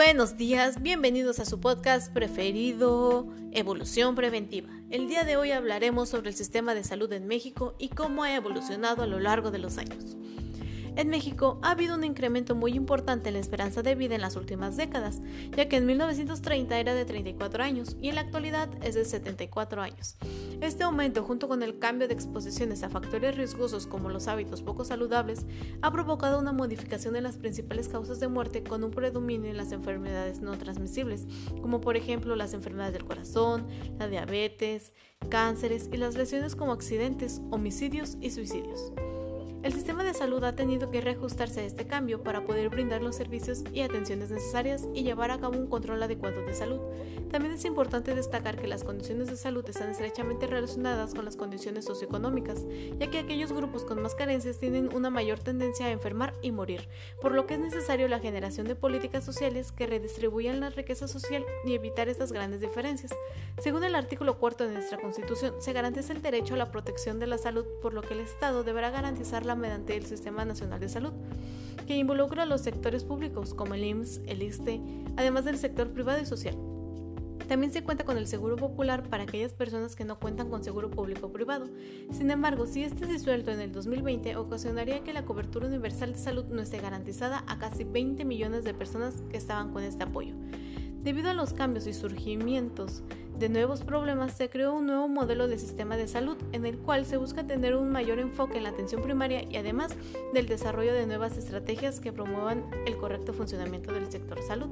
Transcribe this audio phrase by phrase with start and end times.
[0.00, 4.68] Buenos días, bienvenidos a su podcast preferido, Evolución Preventiva.
[4.90, 8.32] El día de hoy hablaremos sobre el sistema de salud en México y cómo ha
[8.32, 10.16] evolucionado a lo largo de los años.
[10.98, 14.34] En México ha habido un incremento muy importante en la esperanza de vida en las
[14.34, 15.20] últimas décadas,
[15.56, 19.80] ya que en 1930 era de 34 años y en la actualidad es de 74
[19.80, 20.16] años.
[20.60, 24.84] Este aumento, junto con el cambio de exposiciones a factores riesgosos como los hábitos poco
[24.84, 25.46] saludables,
[25.82, 29.70] ha provocado una modificación en las principales causas de muerte con un predominio en las
[29.70, 31.28] enfermedades no transmisibles,
[31.62, 33.68] como por ejemplo las enfermedades del corazón,
[34.00, 34.92] la diabetes,
[35.28, 38.92] cánceres y las lesiones como accidentes, homicidios y suicidios.
[39.60, 43.16] El sistema de salud ha tenido que reajustarse a este cambio para poder brindar los
[43.16, 46.78] servicios y atenciones necesarias y llevar a cabo un control adecuado de salud.
[47.32, 51.86] También es importante destacar que las condiciones de salud están estrechamente relacionadas con las condiciones
[51.86, 52.64] socioeconómicas,
[53.00, 56.88] ya que aquellos grupos con más carencias tienen una mayor tendencia a enfermar y morir,
[57.20, 61.44] por lo que es necesario la generación de políticas sociales que redistribuyan la riqueza social
[61.66, 63.12] y evitar estas grandes diferencias.
[63.58, 67.26] Según el artículo cuarto de nuestra Constitución, se garantiza el derecho a la protección de
[67.26, 71.12] la salud, por lo que el Estado deberá garantizar mediante el Sistema Nacional de Salud,
[71.86, 74.80] que involucra a los sectores públicos como el IMSS, el ISTE,
[75.16, 76.56] además del sector privado y social.
[77.48, 80.90] También se cuenta con el seguro popular para aquellas personas que no cuentan con seguro
[80.90, 81.66] público o privado.
[82.12, 86.18] Sin embargo, si este es disuelto en el 2020, ocasionaría que la cobertura universal de
[86.18, 90.34] salud no esté garantizada a casi 20 millones de personas que estaban con este apoyo.
[91.08, 93.02] Debido a los cambios y surgimientos
[93.38, 97.06] de nuevos problemas, se creó un nuevo modelo de sistema de salud en el cual
[97.06, 99.96] se busca tener un mayor enfoque en la atención primaria y además
[100.34, 104.68] del desarrollo de nuevas estrategias que promuevan el correcto funcionamiento del sector salud.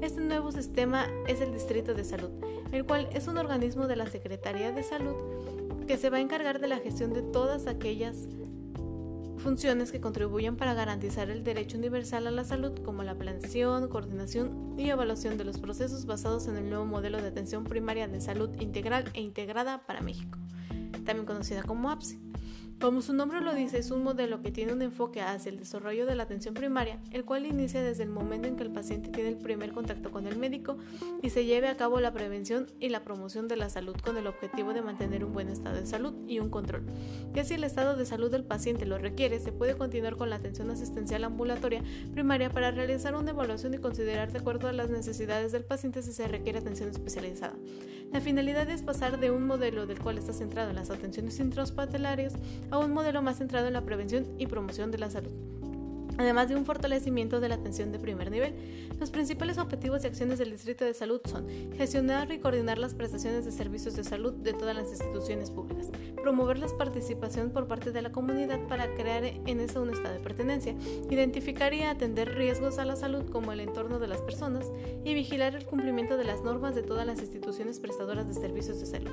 [0.00, 2.30] Este nuevo sistema es el Distrito de Salud,
[2.72, 5.14] el cual es un organismo de la Secretaría de Salud
[5.86, 8.26] que se va a encargar de la gestión de todas aquellas
[9.46, 14.74] funciones que contribuyen para garantizar el derecho universal a la salud, como la planeación, coordinación
[14.76, 18.50] y evaluación de los procesos basados en el nuevo modelo de atención primaria de salud
[18.60, 20.36] integral e integrada para México,
[21.04, 22.18] también conocida como APSI.
[22.80, 26.04] Como su nombre lo dice, es un modelo que tiene un enfoque hacia el desarrollo
[26.04, 29.30] de la atención primaria, el cual inicia desde el momento en que el paciente tiene
[29.30, 30.76] el primer contacto con el médico
[31.22, 34.26] y se lleve a cabo la prevención y la promoción de la salud con el
[34.26, 36.84] objetivo de mantener un buen estado de salud y un control.
[37.32, 40.36] Que si el estado de salud del paciente lo requiere, se puede continuar con la
[40.36, 41.82] atención asistencial ambulatoria
[42.12, 46.12] primaria para realizar una evaluación y considerar de acuerdo a las necesidades del paciente si
[46.12, 47.54] se requiere atención especializada.
[48.12, 52.34] La finalidad es pasar de un modelo del cual está centrado en las atenciones intrahospitalarias
[52.70, 55.55] a un modelo más centrado en la prevención y promoción de la salud
[56.18, 58.54] además de un fortalecimiento de la atención de primer nivel.
[58.98, 61.46] Los principales objetivos y acciones del Distrito de Salud son
[61.76, 65.90] gestionar y coordinar las prestaciones de servicios de salud de todas las instituciones públicas,
[66.22, 70.20] promover la participación por parte de la comunidad para crear en eso un estado de
[70.20, 70.74] pertenencia,
[71.10, 74.70] identificar y atender riesgos a la salud como el entorno de las personas
[75.04, 78.86] y vigilar el cumplimiento de las normas de todas las instituciones prestadoras de servicios de
[78.86, 79.12] salud.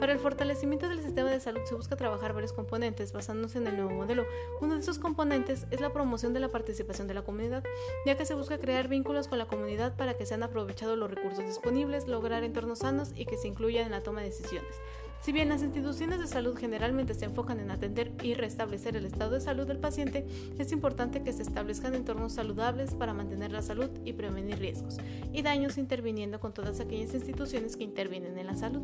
[0.00, 3.76] Para el fortalecimiento del sistema de salud se busca trabajar varios componentes basándose en el
[3.76, 4.24] nuevo modelo.
[4.60, 7.64] Uno de esos componentes es la promoción de la participación de la comunidad,
[8.06, 11.44] ya que se busca crear vínculos con la comunidad para que sean aprovechados los recursos
[11.44, 14.76] disponibles, lograr entornos sanos y que se incluyan en la toma de decisiones.
[15.24, 19.30] Si bien las instituciones de salud generalmente se enfocan en atender y restablecer el estado
[19.30, 20.26] de salud del paciente,
[20.58, 24.98] es importante que se establezcan entornos saludables para mantener la salud y prevenir riesgos
[25.32, 28.82] y daños interviniendo con todas aquellas instituciones que intervienen en la salud.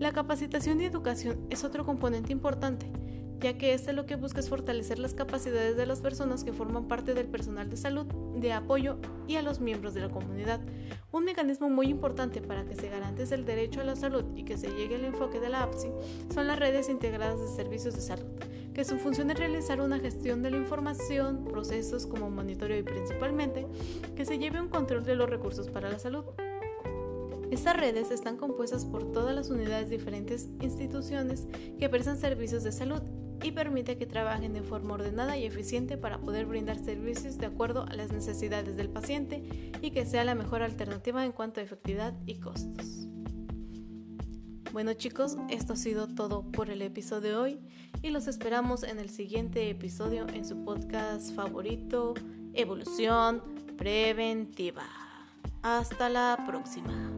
[0.00, 2.86] La capacitación y educación es otro componente importante,
[3.40, 6.88] ya que este lo que busca es fortalecer las capacidades de las personas que forman
[6.88, 10.60] parte del personal de salud, de apoyo y a los miembros de la comunidad.
[11.12, 14.56] Un mecanismo muy importante para que se garantice el derecho a la salud y que
[14.56, 15.88] se llegue al enfoque de la APSI
[16.32, 18.26] son las redes integradas de servicios de salud,
[18.72, 23.66] que su función es realizar una gestión de la información, procesos como monitoreo y principalmente
[24.14, 26.24] que se lleve un control de los recursos para la salud.
[27.50, 31.46] Estas redes están compuestas por todas las unidades de diferentes instituciones
[31.78, 33.02] que prestan servicios de salud
[33.42, 37.86] y permite que trabajen de forma ordenada y eficiente para poder brindar servicios de acuerdo
[37.88, 39.42] a las necesidades del paciente
[39.80, 43.06] y que sea la mejor alternativa en cuanto a efectividad y costos.
[44.72, 47.60] Bueno chicos, esto ha sido todo por el episodio de hoy
[48.02, 52.14] y los esperamos en el siguiente episodio en su podcast favorito,
[52.52, 53.42] Evolución
[53.78, 54.86] Preventiva.
[55.62, 57.15] Hasta la próxima.